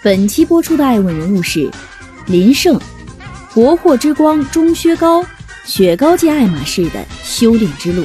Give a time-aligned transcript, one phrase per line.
[0.00, 1.68] 本期播出的爱问人物是
[2.28, 2.78] 林胜，
[3.52, 5.24] 国货之光钟薛高，
[5.64, 8.04] 雪糕界爱马仕的修炼之路。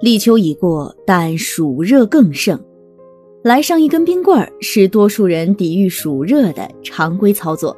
[0.00, 2.56] 立秋已过，但暑热更盛。
[3.42, 7.76] 来上一根冰棍儿是多数人抵御暑热的常规操作。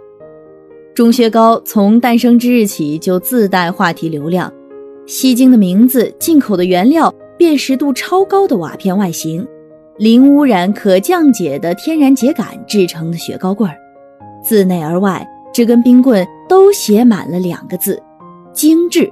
[0.95, 4.53] 钟薛高从诞生之日起就自带话题流量，
[5.07, 9.49] 吸睛的名字，进口的原料，辨识度超高的瓦片外形，
[9.97, 13.75] 零污染、可降解的天然秸秆制成的雪糕棍儿，
[14.45, 17.99] 自内而外，这根冰棍都写满了两个字：
[18.53, 19.11] 精致。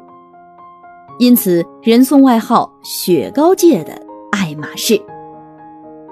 [1.19, 3.99] 因此，人送外号“雪糕界的
[4.31, 5.01] 爱马仕”。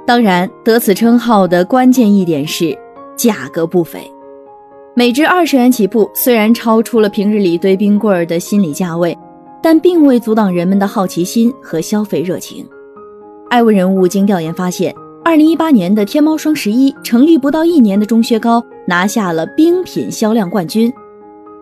[0.06, 2.74] 当然，得此称号的关键一点是
[3.14, 4.10] 价格不菲，
[4.94, 6.10] 每只二十元起步。
[6.14, 9.14] 虽然超出了平日里堆冰棍儿的心理价位，
[9.66, 12.64] 但并未阻挡人们的好奇心和消费热情。
[13.50, 20.92] 爱问人物经调研发现，二零一八年的天猫双十一成立不到一年的钟薛高拿下了冰品销量冠军，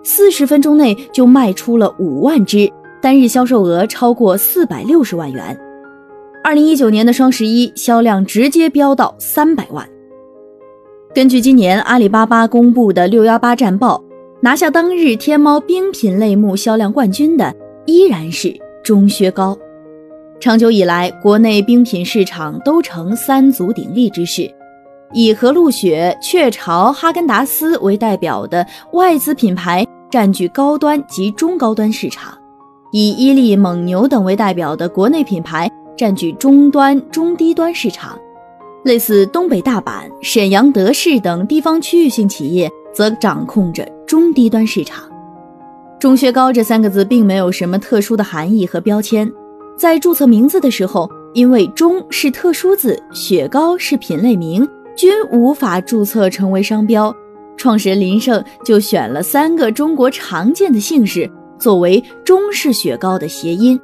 [0.03, 2.71] 四十分钟内就卖出了五万只。
[3.01, 5.59] 单日销售额超过四百六十万元，
[6.43, 9.89] 二零一九年的双十一销量直接飙到三百万。
[11.15, 14.05] 根据今年阿里巴巴公布的六幺八战报，
[14.43, 17.55] 拿下当日天猫冰品类目销量冠军的
[17.87, 19.57] 依然是中靴高。
[20.41, 24.51] 长久以来，国内冰品市场都呈三足鼎立之势，
[25.13, 32.37] 以和路雪、雀巢、哈根达斯为代表的外资品牌占据高端及中高端市场。
[32.91, 38.19] 以伊利、蒙牛等为代表的国内品牌占据中端、中低端市场，
[38.85, 45.05] 类似东北大阪、沈阳德士等地方区域性企业则掌控着中低端市场。
[45.99, 49.31] 钟薛高这三个字并没有什么特殊的含义和标签，
[49.77, 57.15] 在注册名字的时候，因为钟是特殊字，雪糕是品类名，均无法注册成为商标，
[57.57, 61.31] 创始人林胜就选了三个中国常见的姓氏。
[61.59, 63.81] 作为中式雪糕的谐音，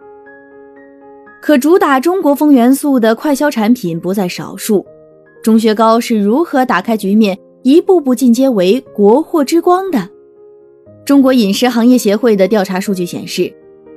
[1.40, 4.84] 可主打中国风元素的快消产品不在少数。
[5.42, 10.06] 钟薛高是如何打开局面，一步步进阶为国货之光的？
[11.04, 13.52] 中国饮食行业协会的调查数据显示，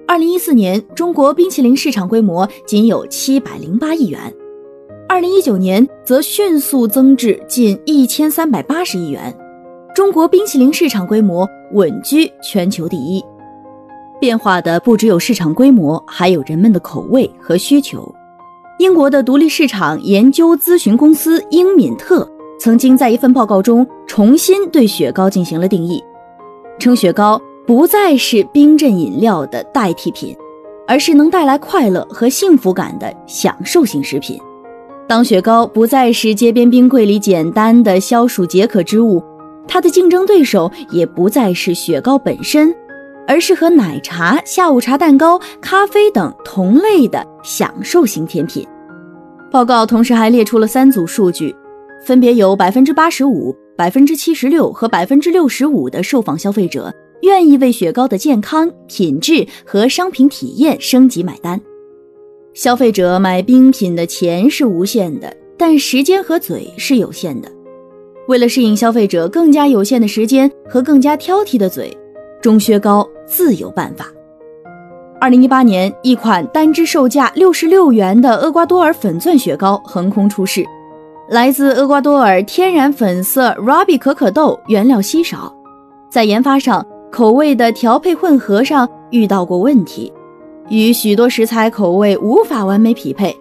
[0.08, 4.20] 二零一四年中国冰淇淋市场规模仅有七百零八亿元，
[5.08, 9.36] 二零一九年则迅速增至近一千三百八十亿元，
[9.94, 13.24] 中国冰淇淋市场规模稳居全球第一。
[14.20, 18.10] 变化的不只有市场规模，还有人们的口味和需求。
[18.80, 22.28] 英国的独立市场研究咨询公司英敏特
[22.60, 26.04] 曾经在一份报告中重新对雪糕进行了定义，
[26.80, 30.36] 称雪糕不再是冰镇饮料的代替品，
[30.88, 34.40] 而是能带来快乐和幸福感的享受型食品。
[35.08, 39.24] 当雪糕不再是街边冰柜里简单的消暑解渴之物，
[39.68, 42.74] 它的竞争对手也不再是雪糕本身。
[43.26, 48.68] 而是和奶茶、下午茶、蛋糕、咖啡等同类的享受型甜品。
[49.50, 51.56] 报告同时还列出了三组数据，
[52.06, 61.60] 分别有百分之八十五、百分之七十六和百分之六十五的受访消费者愿意为雪糕的健康、品质和商品体验升级买单。
[62.54, 67.52] 消费者买冰品的钱是无限的，但时间和嘴是有限的。
[68.28, 71.96] 为了适应消费者更加有限的时间和更加挑剔的嘴。
[72.42, 74.12] 钟薛高自有办法。
[75.20, 80.64] 二零一八年，一款单支售价六十六元的厄瓜多尔粉钻雪糕横空出世。
[81.30, 85.54] 来自厄瓜多尔天然粉色 Rabi 可可豆原料稀少，
[86.10, 90.12] 在研发上，口味的调配混合上遇到过问题，
[90.70, 93.36] 与许多食材口味无法完美匹配，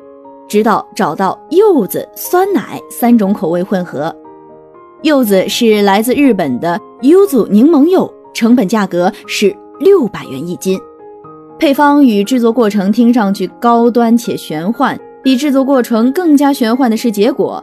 [0.49, 4.15] 直到找到柚子、酸奶三种口味混合。
[5.03, 8.11] 柚子是来自日本的 Yuzu 柠檬柚。
[8.33, 10.81] 成本价格是六百元一斤，
[11.59, 17.63] 配方与制作过程听上去高端且玄幻，比制作过程更加玄幻的是结果。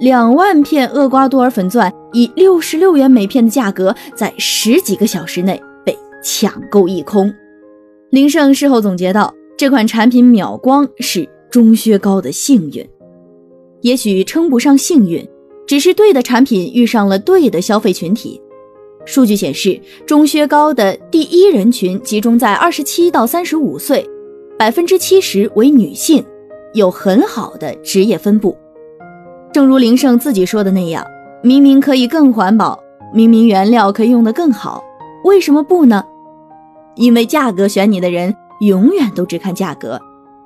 [0.00, 5.94] 两万片厄瓜多尔粉钻以六十六元每片的价格，在十几个小时内被
[6.24, 7.30] 抢购一空。
[8.08, 12.88] 林胜事后总结道：“这款产品秒光是钟薛高的幸运，
[13.82, 15.22] 也许称不上幸运，
[15.66, 18.40] 只是对的产品遇上了对的消费群体。
[19.04, 24.08] 数据显示，钟薛高的第一人群集中在二十七到三十五岁，
[24.58, 26.24] 百分之七十为女性，
[26.72, 28.56] 有很好的职业分布。
[29.52, 31.04] 正如林胜自己说的那样，
[31.42, 32.78] 明明可以更环保，
[33.12, 34.82] 明明原料可以用得更好，
[35.24, 36.04] 为什么不呢？
[36.94, 40.00] 因为价格选你的人永远都只看价格。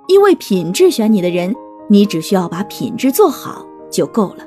[0.06, 1.54] 因为品质选你的人，
[1.88, 4.44] 你只需要把品质做好就够了。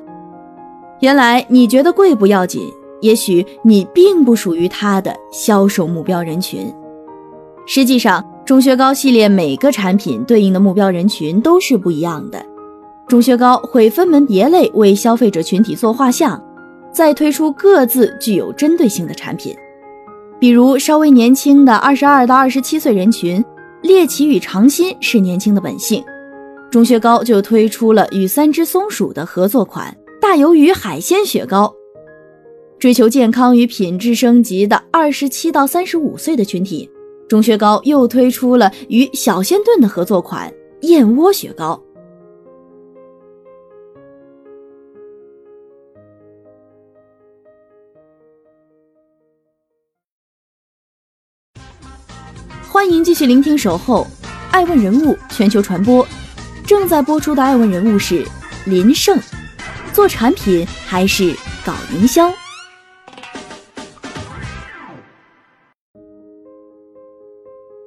[0.99, 2.71] 原来你觉得贵不要紧，
[3.01, 6.73] 也许你并不属于他的销售目标人群。
[7.65, 12.43] 实际上，钟薛高系列每个产品对应的目标人群都是不一样的。
[13.07, 16.41] 钟薛高会分门别类为消费者群体做画像，
[16.91, 19.55] 再推出各自具有针对性的产品。
[20.39, 23.43] 比如稍微年轻的二十二到二十七岁人群。
[23.83, 26.03] 猎奇与尝新是年轻的本性，
[26.71, 31.71] 钟薛高就推出了与三只松鼠的合作款大鱿鱼海鲜雪糕。
[32.79, 36.89] 追求健康与品质升级的二十七到三十五岁的群体，
[37.29, 40.51] 钟薛高又推出了与小仙炖的合作款
[40.81, 41.79] 燕窝雪糕。
[53.07, 54.05] 继续聆听《守候》，
[54.51, 56.05] 爱问人物全球传播，
[56.65, 58.21] 正在播出的爱问人物是
[58.65, 59.17] 林胜，
[59.93, 61.33] 做产品还是
[61.65, 62.29] 搞营销？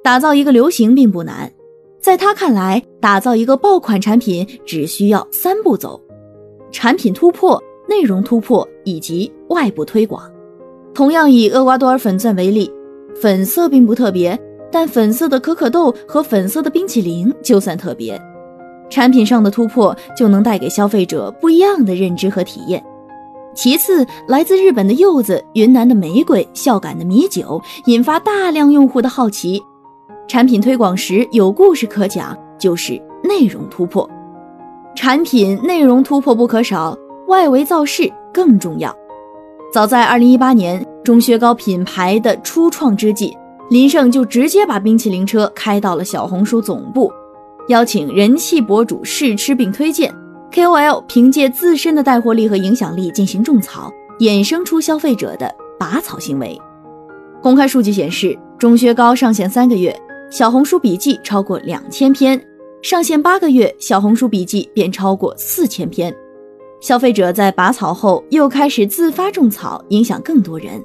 [0.03, 1.53] 打造一个流行并不难，
[2.01, 6.01] 在他看来，打造一个爆款产品只需要三步走：
[6.71, 10.27] 产品突破、内容突破以及外部推广。
[10.95, 12.73] 同样以厄瓜多尔粉钻为例，
[13.21, 14.35] 粉色并不特别。
[14.71, 18.19] 但粉色的可可豆和粉色的冰淇淋就算特别，
[18.89, 22.83] 产品上的突破就能带给消费者不一样的认知和体验。
[23.53, 29.61] 其次，来自日本的柚子、云南的玫瑰、孝感的米酒，引发大量用户的好奇。
[30.27, 34.09] 产品推广时有故事可讲，就是内容突破。
[34.95, 36.97] 产品内容突破不可少，
[37.27, 38.95] 外围造势更重要。
[39.73, 43.37] 早在2018年，钟薛高品牌的初创之际。
[43.71, 47.09] 林胜就直接把冰淇淋车开到了小红书总部，
[47.69, 50.13] 邀请人气博主试吃并推荐
[50.51, 53.89] ，KOL 凭借自身的带货力和影响力进行种草，
[54.19, 56.59] 衍生出消费者的拔草行为。
[57.41, 59.97] 公开数据显示，钟薛高上线三个月，
[60.29, 62.37] 小红书笔记超过两千篇；
[62.81, 66.13] 上线八个月，小红书笔记便超过四千篇。
[66.81, 70.83] 消费者在拔草后又开始自发种草，影响更多人。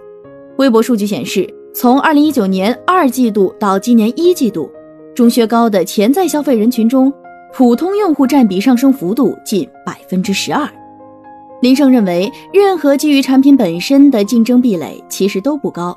[0.59, 1.53] 微博数据显示。
[1.79, 4.71] 从二零一九年二季度到今年一季度，
[5.15, 7.13] 钟薛高的潜在消费人群中，
[7.53, 10.67] 普通用户占比上升幅度近百分之十二。
[11.61, 15.95] 林胜认为，任何基于产品本身的竞争壁垒其实都不高，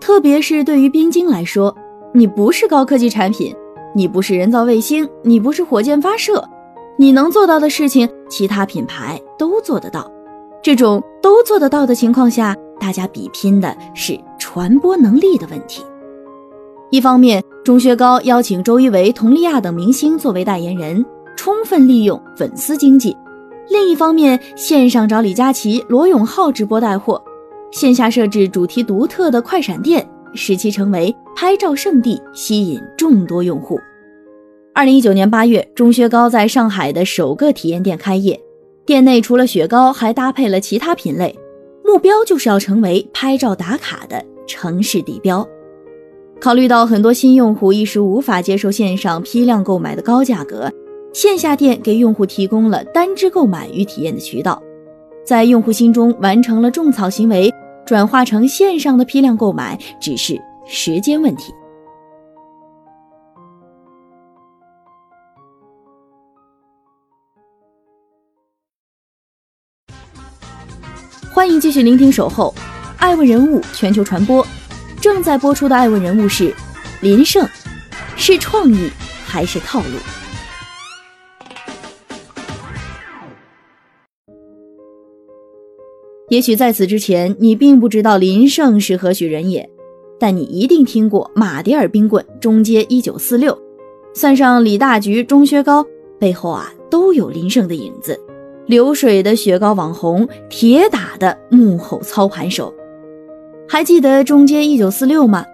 [0.00, 1.76] 特别是对于冰晶来说，
[2.14, 3.54] 你不是高科技产品，
[3.94, 6.42] 你不是人造卫星，你不是火箭发射，
[6.96, 10.10] 你能做到的事情，其他品牌都做得到。
[10.62, 14.18] 这种都做得到的情况下，大家比拼的是。
[14.50, 15.84] 传播能力的问题。
[16.90, 21.04] 一方面，钟薛高邀请周一围、佟丽娅等明星作为代言人，
[21.36, 23.14] 充分利用粉丝经济；
[23.68, 27.22] 另一方面，线上找李佳琦、罗永浩直播带货，
[27.70, 33.78] 线下设置主题独特的快闪店，使其成为拍照圣地，吸引众多用户。
[34.72, 38.40] 二零一九年八月，钟薛高在上海的首个体验店开业，
[38.86, 41.38] 店内除了雪糕，还搭配了其他品类，
[41.84, 44.24] 目标就是要成为拍照打卡的。
[44.48, 45.46] 城市地标，
[46.40, 50.72] 考虑到很多新用户一时无法接受线上批量购买的高价格，
[51.12, 54.60] 线下店给用户提供了单支购买与体验的渠道，
[55.24, 57.52] 在用户心中完成了种草行为，
[57.86, 61.52] 转化成线上的批量购买只是时间问题。
[71.30, 72.52] 欢迎继续聆听《守候》。
[72.98, 74.44] 爱问人物全球传播，
[75.00, 76.52] 正在播出的爱问人物是
[77.00, 77.48] 林胜，
[78.16, 78.90] 是创意
[79.24, 79.86] 还是套路？
[86.28, 89.70] 也许在此之前你并不知道林胜是何许人也，
[90.18, 93.56] 但你一定听过马迭尔冰棍、中街一九四六，
[94.12, 95.86] 算上李大菊、钟薛高，
[96.18, 98.20] 背后啊都有林胜的影子。
[98.66, 102.74] 流水的雪糕网红，铁打的幕后操盘手。
[103.70, 105.44] 还记得中街一九四六吗？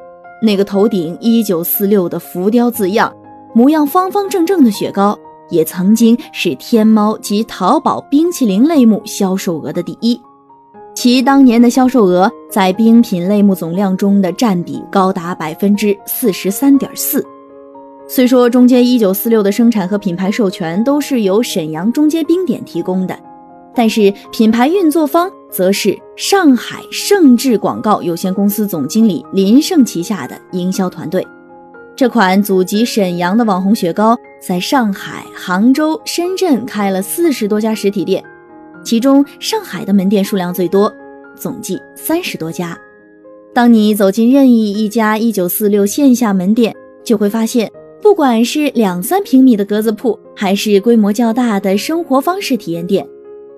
[0.41, 3.13] 那个头顶一九四六的浮雕字样，
[3.53, 5.19] 模样方方正正的雪糕，
[5.51, 10.19] 也曾经是天猫及淘宝冰淇淋类目销售额的第一。
[10.95, 17.25] 其当年的销售额在冰品类目总量中的占比高达百分之四十三点四。
[18.07, 23.19] 虽说中街一九四六的生产和品牌授权都是由沈阳中街冰点提供的，
[23.75, 31.25] 但是品牌运作方则是上海盛智广告有限公司总经理林胜旗下的营销团队。
[31.95, 38.21] 这款祖籍沈阳的网红雪糕，在上海、杭州、深圳开了四十多家实体店。
[38.83, 40.93] 其中，上海的门店数量最多，
[41.37, 42.77] 总计三十多家。
[43.55, 47.71] 当你走进任意一家一九四六线下门店，就会发现，
[48.03, 53.07] 不管是两三平米的格子铺，还是规模较大的生活方式体验店，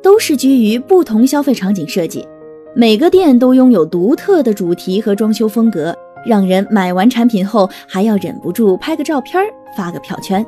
[0.07, 2.25] 都是基于不同消费场景设计。
[2.77, 5.93] 每个店都拥有独特的主题和装修风格，
[6.25, 9.43] 让人买完产品后还要忍不住拍个照片
[9.77, 10.47] 发个票圈。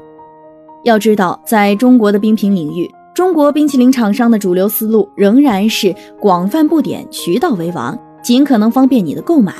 [0.85, 9.53] 要知道，在中国的冰品领域，中国冰淇淋厂商的主流思路仍然是广泛布点、渠道为王，尽可能方便你的购买。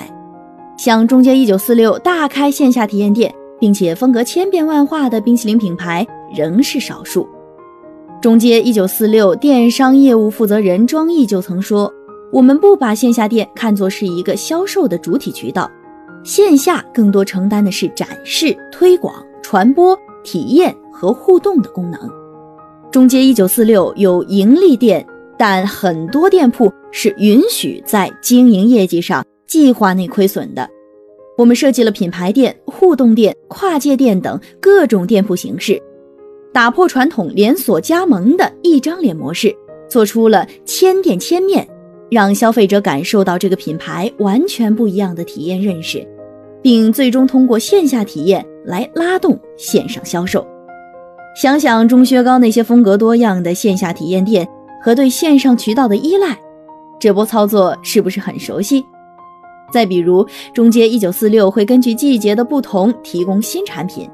[0.77, 7.29] 像中街一九四六大开线下体验店，并且风格千变万化的冰淇淋品牌仍是少数。
[8.21, 11.93] 中街一九四六电商业务负责人庄毅就曾说
[12.33, 15.71] ：“我们不把线下店看作是一个销售的主体渠道，
[16.25, 22.11] 线下更多承担的是展示、推广、传播、体验和互动的功能。”
[22.91, 25.07] 中街一九四六有盈利店，
[25.39, 30.69] 但很多店铺是允许在经营业绩上计划内亏损的。
[31.37, 35.81] 我们设计了品牌店、互动店、跨界店等各种店铺形式，
[36.53, 39.55] 打破传统连锁加盟的一张脸模式，
[39.89, 41.67] 做出了千店千面，
[42.11, 46.07] 让消费者感受到这个品牌完全不一样的体验认识，
[46.63, 50.47] 并最终通过线下体验来拉动线上销售。
[51.37, 54.49] 想想钟薛高那些风格多样的线下体验店
[54.83, 56.37] 和对线上渠道的依赖，
[56.99, 58.85] 这波操作是不是很熟悉？
[59.71, 64.09] 再比如，中街一九四六会根据季节的不同提供新产品，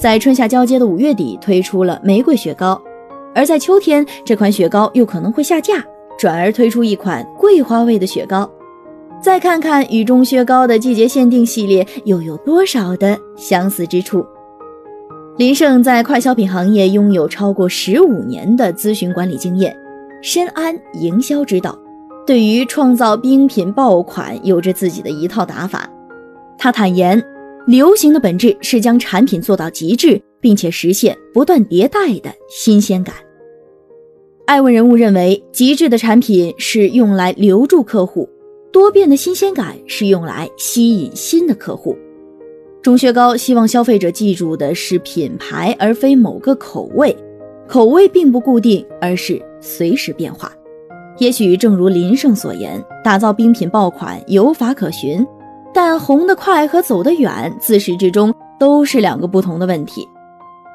[0.00, 2.80] 在春夏交接的五月底推出了玫瑰雪糕，
[3.34, 5.74] 而在秋天这款雪糕又可能会下架，
[6.18, 8.50] 转而推出一款桂花味的雪糕。
[9.20, 14.24] 再看看与钟薛高的季节限定系列又有多少的相似之处？
[15.36, 19.76] 林胜在快消品行业拥有超过十五年的咨询管理经验，
[20.22, 21.78] 深谙营销之道，
[22.26, 25.86] 对于创造冰品爆款有着自己的一套打法。
[26.56, 27.22] 他坦言，
[27.70, 33.14] 流行的本质是将产品做到极致，并且实现不断迭代的新鲜感。
[34.44, 38.28] 爱问人物认为，极致的产品是用来留住客户，
[38.72, 41.96] 多变的新鲜感是用来吸引新的客户。
[42.82, 47.16] 钟薛高希望消费者记住的是品牌，而非某个口味。
[47.68, 50.52] 口味并不固定，而是随时变化。
[51.18, 55.24] 也许正如林胜所言，打造冰品爆款有法可循，
[55.72, 60.08] 但红得快和走得远，自始至终都是两个不同的问题。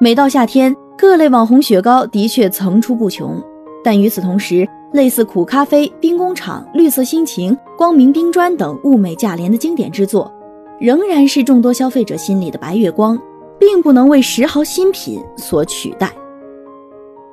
[0.00, 3.42] 每到夏天，各类网红雪糕的确层出不穷，
[3.84, 10.32] 但与此同时，类似苦咖啡、冰工厂、绿色心情、光明冰砖等物美价廉的经典之作。
[10.78, 13.18] 仍然是众多消费者心里的白月光，
[13.58, 16.12] 并不能为十毫新品所取代。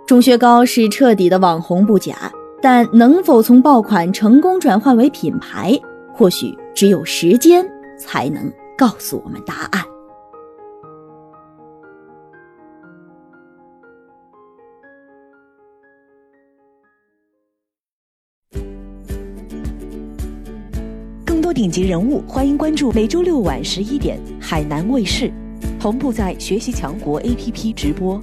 [0.05, 5.77] 钟薛高是彻底的网红不假，但能否从爆款成功转换为品牌，
[6.13, 7.63] 或许只有时间
[7.98, 9.84] 才能告诉我们答案。
[21.25, 25.32] 更多顶级人物，欢迎关注每周六晚十一点海南卫视，
[25.80, 28.20] 同步在学习强国 APP 直播。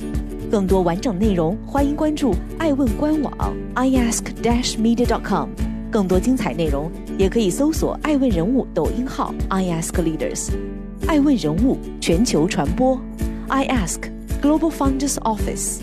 [0.50, 3.32] 更多完整内容，欢迎关注爱问官网
[3.76, 5.69] iask-media.com。
[5.90, 10.50] 更多精彩内容，也可以搜索爱问人物抖音号 iaskleaders。
[11.06, 12.98] 爱问人物全球传播
[13.48, 14.00] ，iask
[14.40, 15.80] Global funders Office。